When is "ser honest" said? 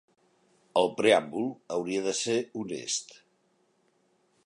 2.23-3.17